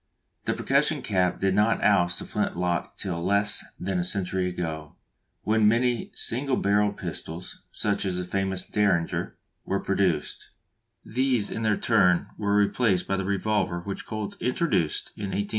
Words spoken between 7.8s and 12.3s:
as the famous Derringer, were produced; these in their turn